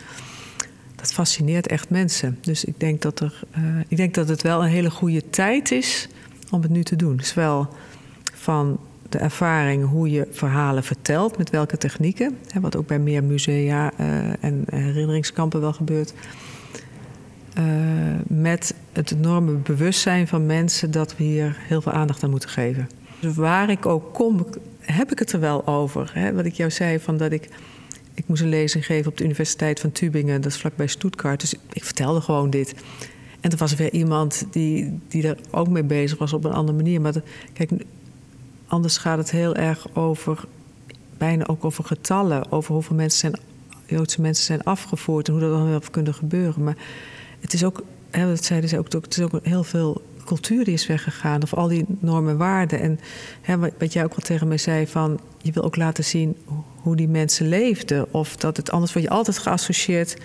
[0.95, 2.37] dat fascineert echt mensen.
[2.41, 5.71] Dus ik denk dat, er, uh, ik denk dat het wel een hele goede tijd
[5.71, 6.07] is
[6.51, 7.19] om het nu te doen.
[7.23, 7.67] Zowel
[8.33, 8.79] van
[9.09, 12.37] de ervaring hoe je verhalen vertelt, met welke technieken.
[12.47, 16.13] Hè, wat ook bij meer musea uh, en herinneringskampen wel gebeurt.
[17.57, 17.65] Uh,
[18.27, 22.89] met het enorme bewustzijn van mensen dat we hier heel veel aandacht aan moeten geven.
[23.19, 24.45] Dus waar ik ook kom,
[24.79, 26.11] heb ik het er wel over.
[26.13, 26.33] Hè?
[26.33, 27.49] Wat ik jou zei, van dat ik,
[28.13, 31.39] ik moest een lezing geven op de Universiteit van Tübingen, dat is vlakbij Stuttgart.
[31.39, 32.73] Dus ik vertelde gewoon dit.
[33.39, 36.77] En er was weer iemand die, die er ook mee bezig was op een andere
[36.77, 37.01] manier.
[37.01, 37.13] Maar
[37.53, 37.71] kijk,
[38.69, 40.43] anders gaat het heel erg over,
[41.17, 43.35] bijna ook over getallen, over hoeveel mensen zijn,
[43.85, 46.63] Joodse mensen zijn afgevoerd en hoe dat dan wel kunnen gebeuren.
[46.63, 46.77] Maar
[47.39, 50.73] het is ook, hè, dat zeiden ze ook, het is ook heel veel cultuur die
[50.73, 51.43] is weggegaan.
[51.43, 52.79] Of al die normen en waarden.
[52.79, 52.99] En
[53.41, 56.37] hè, wat jij ook al tegen mij zei, van je wil ook laten zien
[56.75, 58.13] hoe die mensen leefden.
[58.13, 60.17] Of dat het anders wordt je altijd geassocieerd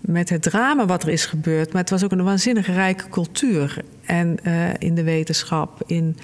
[0.00, 1.72] met het drama wat er is gebeurd.
[1.72, 3.84] Maar het was ook een waanzinnig rijke cultuur.
[4.04, 6.16] En uh, in de wetenschap, in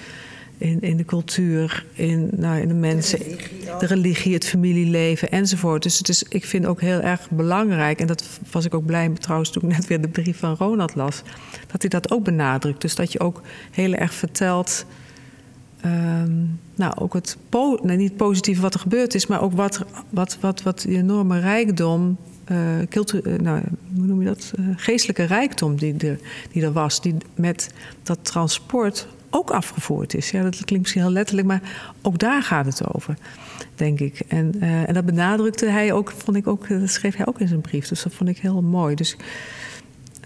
[0.58, 5.30] in, in de cultuur, in, nou, in de mensen, de religie, de religie, het familieleven
[5.30, 5.82] enzovoort.
[5.82, 9.10] Dus het is, ik vind ook heel erg belangrijk, en dat was ik ook blij
[9.18, 11.22] trouwens toen ik net weer de brief van Ronald las,
[11.66, 12.80] dat hij dat ook benadrukt.
[12.80, 14.86] Dus dat je ook heel erg vertelt.
[15.84, 19.84] Um, nou, ook het po nee, niet positieve wat er gebeurd is, maar ook wat,
[20.10, 22.16] wat, wat, wat die enorme rijkdom,
[22.50, 23.62] uh, uh, nou,
[23.94, 24.52] hoe noem je dat?
[24.60, 25.96] Uh, geestelijke rijkdom die,
[26.52, 27.70] die er was, die met
[28.02, 30.30] dat transport ook afgevoerd is.
[30.30, 31.62] Ja, dat klinkt misschien heel letterlijk, maar
[32.02, 33.16] ook daar gaat het over,
[33.74, 34.20] denk ik.
[34.28, 37.48] En, uh, en dat benadrukte hij ook, vond ik ook, dat schreef hij ook in
[37.48, 37.88] zijn brief.
[37.88, 38.94] Dus dat vond ik heel mooi.
[38.94, 39.16] Dus,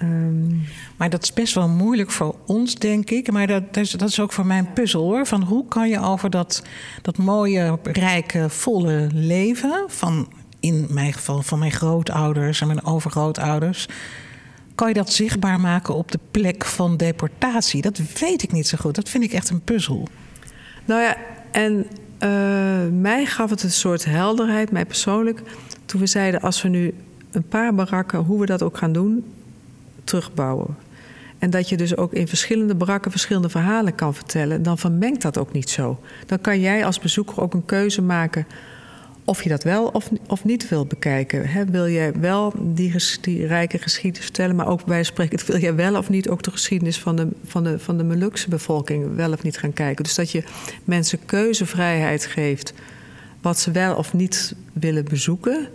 [0.02, 0.62] um...
[0.96, 3.32] Maar dat is best wel moeilijk voor ons, denk ik.
[3.32, 5.26] Maar dat, dat, is, dat is ook voor mijn puzzel hoor.
[5.26, 6.62] Van hoe kan je over dat,
[7.02, 10.28] dat mooie, rijke, volle leven van
[10.60, 13.88] in mijn geval van mijn grootouders en mijn overgrootouders
[14.80, 17.82] kan je dat zichtbaar maken op de plek van deportatie?
[17.82, 18.94] Dat weet ik niet zo goed.
[18.94, 20.08] Dat vind ik echt een puzzel.
[20.84, 21.16] Nou ja,
[21.50, 21.86] en
[22.22, 25.42] uh, mij gaf het een soort helderheid, mij persoonlijk,
[25.84, 26.94] toen we zeiden: als we nu
[27.30, 29.24] een paar barakken, hoe we dat ook gaan doen,
[30.04, 30.76] terugbouwen.
[31.38, 35.38] En dat je dus ook in verschillende barakken verschillende verhalen kan vertellen, dan vermengt dat
[35.38, 36.00] ook niet zo.
[36.26, 38.46] Dan kan jij als bezoeker ook een keuze maken
[39.24, 41.48] of je dat wel of, of niet wil bekijken.
[41.48, 45.74] He, wil jij wel die, die, rijke geschiedenis vertellen, maar ook bij spreken, wil jij
[45.74, 49.32] wel of niet ook de geschiedenis van de, van, de, van de Molukse bevolking wel
[49.32, 50.04] of niet gaan kijken?
[50.04, 50.44] Dus dat je
[50.84, 52.72] mensen keuzevrijheid geeft
[53.40, 55.68] wat ze wel of niet willen bezoeken.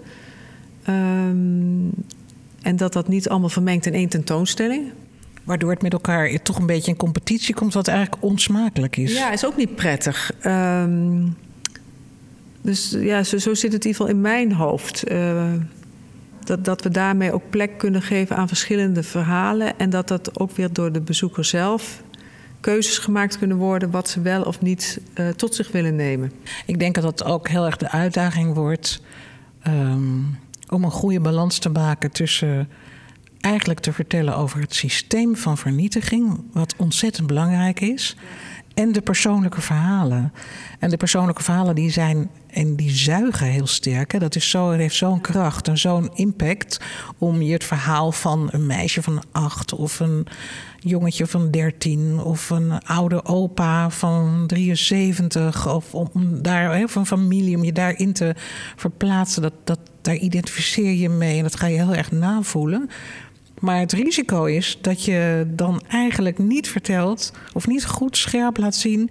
[0.89, 1.91] Um,
[2.61, 4.91] en dat dat niet allemaal vermengt in één tentoonstelling.
[5.43, 9.13] Waardoor het met elkaar toch een beetje in competitie komt, wat eigenlijk onsmakelijk is.
[9.13, 10.31] Ja, is ook niet prettig.
[10.45, 11.35] Um,
[12.65, 15.11] dus ja, zo, zit het in ieder geval in mijn hoofd.
[15.11, 15.53] Uh,
[16.43, 19.79] dat, dat we daarmee ook plek kunnen geven aan verschillende verhalen.
[19.79, 22.03] En dat dat ook weer door de bezoeker zelf
[22.59, 26.31] keuzes gemaakt kunnen worden wat ze wel of niet uh, tot zich willen nemen.
[26.65, 29.01] Ik denk dat dat ook heel erg de uitdaging wordt
[29.67, 32.69] um, om een goede balans te maken tussen
[33.41, 38.15] eigenlijk te vertellen over het systeem van vernietiging, wat ontzettend belangrijk is.
[38.75, 40.33] En de persoonlijke verhalen.
[40.79, 44.11] En de persoonlijke verhalen die zijn en die zuigen heel sterk.
[44.11, 44.19] Hè.
[44.19, 46.81] Dat is zo, heeft zo'n kracht en zo'n impact
[47.17, 50.27] om je het verhaal van een meisje van acht of een
[50.79, 57.57] jongetje van dertien of een oude opa van 73 of om daar of een familie
[57.57, 58.35] om je daarin te
[58.75, 59.41] verplaatsen.
[59.41, 62.89] Dat, dat, daar identificeer je mee en dat ga je heel erg navoelen.
[63.59, 68.75] Maar het risico is dat je dan eigenlijk niet vertelt of niet goed scherp laat
[68.75, 69.09] zien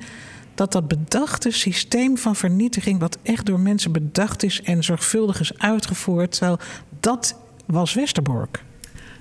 [0.55, 5.59] dat dat bedachte systeem van vernietiging, wat echt door mensen bedacht is en zorgvuldig is
[5.59, 6.59] uitgevoerd, terwijl
[7.01, 8.63] dat was Westerbork.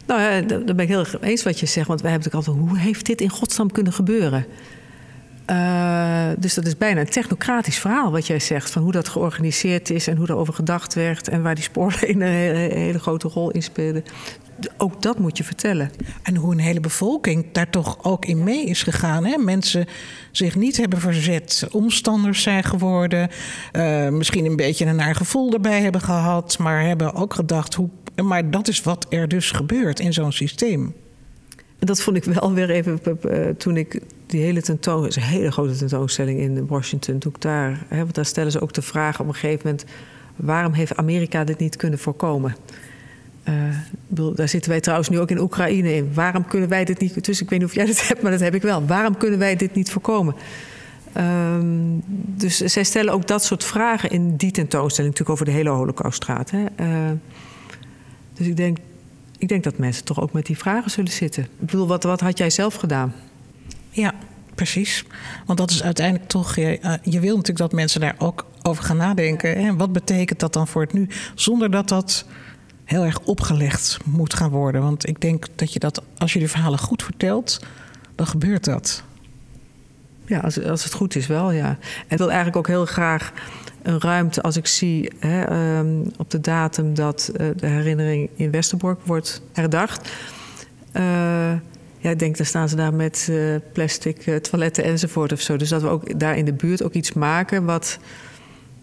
[0.06, 1.88] Nou daar ben ik heel erg eens wat je zegt.
[1.88, 4.46] Want wij hebben natuurlijk altijd, hoe heeft dit in godsnaam kunnen gebeuren?
[5.50, 8.72] Uh, dus dat is bijna een technocratisch verhaal wat jij zegt.
[8.72, 11.28] Van hoe dat georganiseerd is en hoe daarover gedacht werd.
[11.28, 14.04] En waar die spoorlenen een hele, hele grote rol in speelden
[14.78, 15.92] ook dat moet je vertellen.
[16.24, 19.26] En hoe een hele bevolking daar toch ook in mee is gegaan.
[19.26, 19.38] Hè?
[19.38, 19.86] Mensen
[20.32, 23.30] zich niet hebben verzet, omstanders zijn geworden,
[23.74, 27.90] uh, misschien een beetje een naar gevoel erbij hebben gehad, maar hebben ook gedacht: hoe,
[28.24, 30.94] maar dat is wat er dus gebeurt in zo'n systeem.
[31.80, 35.52] En dat vond ik wel weer even uh, toen ik die hele tentoonstelling, een hele
[35.52, 39.20] grote tentoonstelling in Washington, toen ik daar, hè, want daar stellen ze ook de vraag
[39.20, 39.86] op een gegeven moment:
[40.36, 42.56] waarom heeft Amerika dit niet kunnen voorkomen?
[43.50, 46.14] Uh, daar zitten wij trouwens nu ook in Oekraïne in.
[46.14, 47.26] Waarom kunnen wij dit niet...
[47.26, 48.86] Dus ik weet niet of jij dat hebt, maar dat heb ik wel.
[48.86, 50.36] Waarom kunnen wij dit niet voorkomen?
[51.18, 52.04] Um,
[52.36, 55.14] dus zij stellen ook dat soort vragen in die tentoonstelling...
[55.14, 56.52] natuurlijk over de hele Holocauststraat.
[56.52, 56.66] Hè?
[56.80, 57.12] Uh,
[58.34, 58.78] dus ik denk
[59.44, 61.44] ik denk dat mensen toch ook met die vragen zullen zitten.
[61.44, 63.14] Ik bedoel, wat, wat had jij zelf gedaan?
[63.90, 64.14] Ja,
[64.56, 65.06] precies.
[65.46, 66.56] Want dat is uiteindelijk toch.
[66.56, 69.56] Je, uh, je wil natuurlijk dat mensen daar ook over gaan nadenken.
[69.56, 71.08] En wat betekent dat dan voor het nu?
[71.36, 72.26] Zonder dat dat
[72.84, 74.82] heel erg opgelegd moet gaan worden.
[74.82, 77.60] Want ik denk dat je dat, als je de verhalen goed vertelt,
[78.16, 79.04] dan gebeurt dat.
[80.26, 81.68] Ja, als, als het goed is wel, ja.
[81.68, 83.32] En ik wil eigenlijk ook heel graag
[83.82, 88.52] een ruimte als ik zie hè, um, op de datum dat uh, de herinnering in
[88.52, 90.12] Westerbork wordt herdacht.
[90.94, 91.04] Uh,
[91.98, 95.58] ja, ik denk, dan staan ze daar met uh, plastic toiletten enzovoort of zo.
[95.58, 98.00] Dus dat we ook daar in de buurt ook iets maken wat,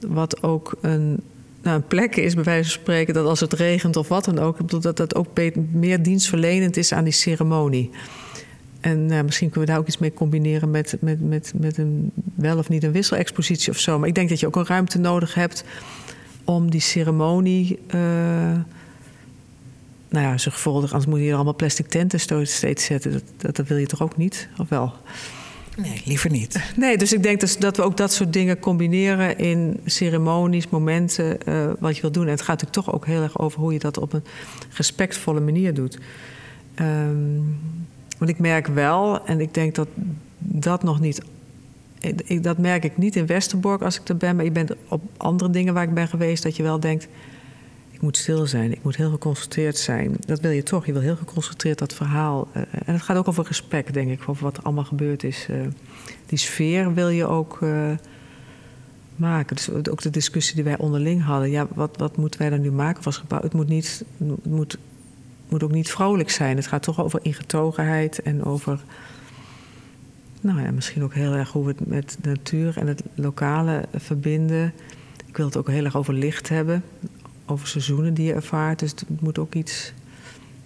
[0.06, 1.22] wat ook een,
[1.62, 4.38] nou, een plek is, bij wijze van spreken, dat als het regent of wat dan
[4.38, 5.26] ook, dat dat ook
[5.72, 7.90] meer dienstverlenend is aan die ceremonie.
[8.80, 12.10] En uh, misschien kunnen we daar ook iets mee combineren met, met, met, met een
[12.34, 13.98] wel of niet een wisselexpositie of zo.
[13.98, 15.64] Maar ik denk dat je ook een ruimte nodig hebt
[16.44, 17.78] om die ceremonie.
[17.86, 18.00] Uh,
[20.08, 23.12] nou ja, zorgvuldig, anders moet je hier allemaal plastic tenten steeds zetten.
[23.12, 24.48] Dat, dat, dat, wil je toch ook niet?
[24.58, 24.92] Of wel?
[25.82, 26.72] Nee, liever niet.
[26.76, 31.38] Nee, dus ik denk dus dat we ook dat soort dingen combineren in ceremonies, momenten,
[31.48, 32.24] uh, wat je wil doen.
[32.24, 34.24] En het gaat natuurlijk toch ook heel erg over hoe je dat op een
[34.70, 35.98] respectvolle manier doet.
[36.80, 37.58] Um,
[38.18, 39.88] want ik merk wel, en ik denk dat
[40.38, 41.22] dat nog niet.
[42.24, 45.02] Ik, dat merk ik niet in Westerbork als ik er ben, maar je bent op
[45.16, 47.08] andere dingen waar ik ben geweest, dat je wel denkt:
[48.00, 50.16] ik moet stil zijn, ik moet heel geconcentreerd zijn.
[50.26, 52.48] Dat wil je toch, je wil heel geconcentreerd dat verhaal.
[52.56, 55.46] Uh, en het gaat ook over respect, denk ik, over wat er allemaal gebeurd is.
[55.50, 55.66] Uh,
[56.26, 57.90] die sfeer wil je ook uh,
[59.16, 59.56] maken.
[59.56, 62.70] Dus ook de discussie die wij onderling hadden: ja, wat, wat moeten wij dan nu
[62.70, 63.40] maken als gebouw?
[63.40, 64.04] Het moet niet.
[64.18, 64.78] Het moet
[65.48, 66.56] moet ook niet vrolijk zijn.
[66.56, 68.80] Het gaat toch over ingetogenheid en over.
[70.40, 73.84] Nou ja, misschien ook heel erg hoe we het met de natuur en het lokale
[73.94, 74.72] verbinden.
[75.26, 76.82] Ik wil het ook heel erg over licht hebben.
[77.50, 78.78] Over seizoenen die je ervaart.
[78.78, 79.92] Dus het moet ook iets.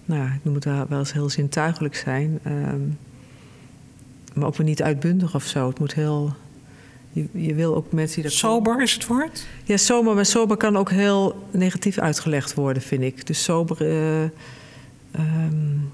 [0.05, 2.41] Nou ja, ik noem het wel eens heel zintuigelijk zijn.
[2.47, 2.99] Um,
[4.35, 5.69] maar ook weer niet uitbundig of zo.
[5.69, 6.35] Het moet heel.
[7.13, 8.33] Je, je wil ook mensen die dat.
[8.33, 9.47] Sober is het woord?
[9.65, 10.15] Ja, sober.
[10.15, 13.27] Maar sober kan ook heel negatief uitgelegd worden, vind ik.
[13.27, 13.93] Dus sober.
[14.23, 14.29] Uh,
[15.19, 15.93] Um,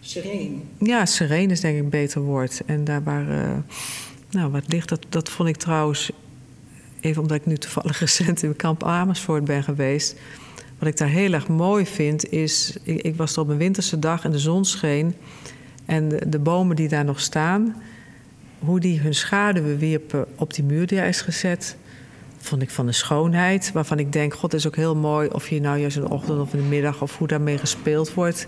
[0.00, 0.62] sereen.
[0.78, 2.62] Ja, sereen is denk ik een beter woord.
[2.66, 3.56] En daar waar, uh,
[4.30, 6.10] nou, wat ligt, dat, dat vond ik trouwens...
[7.02, 10.16] even omdat ik nu toevallig recent in kamp Amersfoort ben geweest...
[10.78, 12.76] wat ik daar heel erg mooi vind is...
[12.82, 15.14] ik, was er op een winterse dag en de zon scheen...
[15.84, 17.82] en de, bomen die daar nog staan...
[18.58, 21.76] hoe die hun schaduwen wierpen op die muur die er is gezet
[22.42, 23.72] vond ik van de schoonheid.
[23.72, 26.40] Waarvan ik denk, god, is ook heel mooi of je nou juist in de ochtend
[26.40, 28.46] of in de middag of hoe daarmee gespeeld wordt.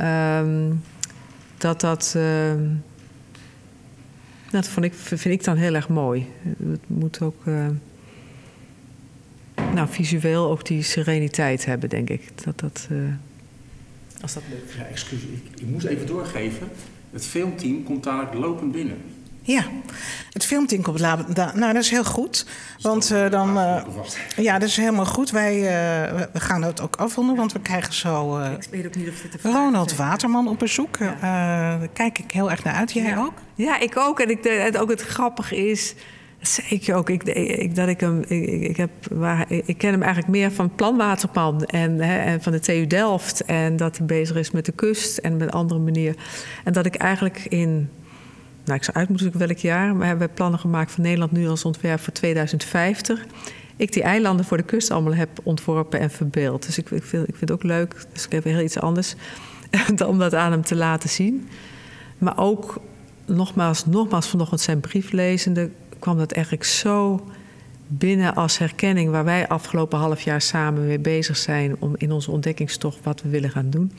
[0.00, 0.82] Um,
[1.58, 2.14] dat dat.
[2.16, 2.52] Uh,
[4.50, 6.26] dat vond ik, vind ik dan heel erg mooi.
[6.70, 7.44] Het moet ook.
[7.44, 7.66] Uh,
[9.74, 12.44] nou, visueel ook die sereniteit hebben, denk ik.
[12.44, 12.88] Dat dat.
[12.92, 12.98] Uh,
[14.20, 14.42] als dat
[14.76, 16.68] Ja, excuus, ik, ik moest even doorgeven.
[17.10, 18.96] Het filmteam komt dadelijk lopend binnen.
[19.46, 19.64] Ja,
[20.32, 21.34] het filmteam komt laten.
[21.34, 22.46] Nou, dat is heel goed.
[22.80, 23.56] Want uh, dan.
[23.56, 23.82] Uh,
[24.36, 25.30] ja, dat is helemaal goed.
[25.30, 28.38] Wij uh, we gaan het ook afronden, want we krijgen zo.
[28.38, 30.96] ik weet ook niet of dit Ronald Waterman op bezoek.
[30.96, 31.16] Ja.
[31.78, 32.92] daar kijk ik heel erg naar uit.
[32.92, 33.18] Jij ja.
[33.18, 33.32] ook?
[33.54, 34.20] Ja, ik ook.
[34.20, 35.94] En ik, het, ook het grappige is.
[36.80, 37.10] Je ook.
[37.10, 38.24] Ik, ik, dat ik hem.
[38.28, 42.52] Ik, ik, heb, waar, ik ken hem eigenlijk meer van Planwaterpan en, hè, en van
[42.52, 43.44] de TU Delft.
[43.44, 46.14] En dat hij bezig is met de kust en met een andere manier.
[46.64, 47.90] En dat ik eigenlijk in
[48.66, 49.98] nou, ik zou uit moeten zoeken welk jaar.
[49.98, 53.24] We hebben plannen gemaakt van Nederland nu als ontwerp voor 2050.
[53.76, 56.66] Ik die eilanden voor de kust allemaal heb ontworpen en verbeeld.
[56.66, 58.06] Dus ik, ik, vind, ik vind het ook leuk.
[58.12, 59.14] Dus ik heb heel iets anders
[60.06, 61.48] om dat aan hem te laten zien.
[62.18, 62.80] Maar ook,
[63.26, 65.70] nogmaals, nogmaals vanochtend zijn brief lezende...
[65.98, 67.26] kwam dat eigenlijk zo
[67.86, 69.10] binnen als herkenning...
[69.10, 71.76] waar wij afgelopen half jaar samen mee bezig zijn...
[71.78, 73.92] om in onze ontdekkingstocht wat we willen gaan doen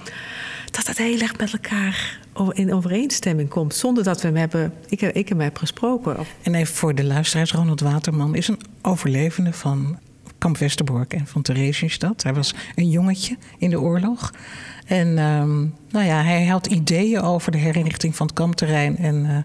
[0.77, 2.19] dat dat heel erg met elkaar
[2.51, 3.75] in overeenstemming komt.
[3.75, 6.17] Zonder dat we hem hebben, ik, ik hem heb gesproken.
[6.41, 9.99] En even voor de luisteraars, Ronald Waterman is een overlevende van
[10.37, 12.23] kamp Westerbork en van Theresienstad.
[12.23, 14.33] Hij was een jongetje in de oorlog.
[14.85, 18.97] En um, nou ja, hij had ideeën over de herinrichting van het kampterrein.
[18.97, 19.37] En uh,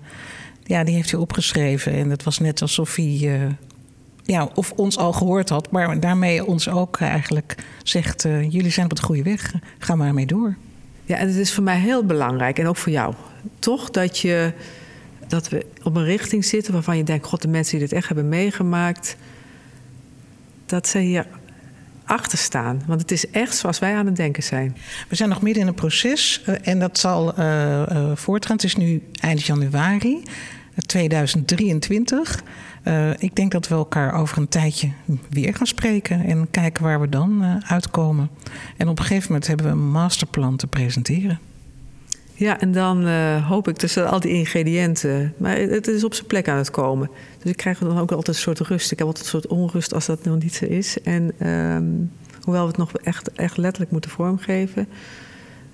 [0.65, 1.93] ja, die heeft hij opgeschreven.
[1.93, 3.43] En het was net alsof hij uh,
[4.23, 8.91] ja, of ons al gehoord had, maar daarmee ons ook eigenlijk zegt: uh, jullie zijn
[8.91, 10.57] op de goede weg, ga maar mee door.
[11.05, 13.15] Ja, en het is voor mij heel belangrijk en ook voor jou.
[13.59, 14.53] Toch dat, je,
[15.27, 18.07] dat we op een richting zitten waarvan je denkt: God, de mensen die dit echt
[18.07, 19.17] hebben meegemaakt,
[20.67, 21.27] dat ze hier
[22.05, 22.83] achter staan.
[22.87, 24.77] Want het is echt zoals wij aan het denken zijn.
[25.09, 27.83] We zijn nog midden in een proces uh, en dat zal uh,
[28.15, 28.57] voortgaan.
[28.57, 30.23] Het is nu eind januari
[30.87, 32.43] 2023.
[32.83, 34.91] Eh, ik denk dat we elkaar over een tijdje
[35.31, 38.31] weer gaan spreken en kijken waar we dan uh, uitkomen.
[38.77, 41.39] En op een gegeven moment hebben we een masterplan te presenteren.
[42.35, 45.35] Ja, en dan uh, hoop ik tussen al die ingrediënten.
[45.37, 47.11] Maar het is op zijn plek aan het komen.
[47.43, 48.93] Dus ik krijg dan ook altijd een soort rust.
[48.93, 51.01] Ik heb altijd een soort onrust als dat nog niet zo is.
[51.03, 51.85] En ehm,
[52.43, 54.89] hoewel we het nog echt, echt letterlijk moeten vormgeven.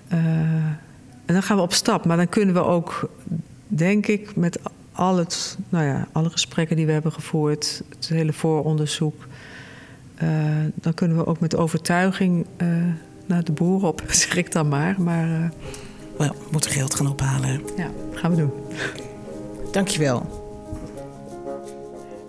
[0.08, 2.04] En dan gaan we op stap.
[2.04, 3.10] Maar dan kunnen we ook,
[3.66, 4.58] denk ik, met
[4.98, 9.26] al het, nou ja, alle gesprekken die we hebben gevoerd, het hele vooronderzoek.
[10.22, 10.30] Uh,
[10.74, 12.46] dan kunnen we ook met overtuiging
[13.26, 15.00] naar de boer op, zeg ik dan maar.
[15.00, 15.50] Maar
[16.16, 17.60] we moeten geld gaan ophalen.
[17.76, 18.52] Ja, gaan we doen.
[19.72, 20.46] Dankjewel.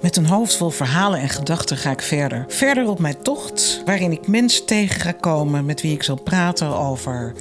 [0.02, 2.46] Met een hoofd vol verhalen en gedachten ga ik verder.
[2.48, 6.78] Verder op mijn tocht, waarin ik mensen tegen ga komen met wie ik zal praten
[6.78, 7.34] over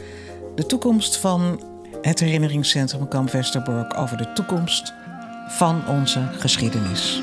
[0.55, 1.63] de toekomst van
[2.03, 4.93] het herinneringscentrum Kamp Westerbork, over de toekomst
[5.49, 7.23] van onze geschiedenis.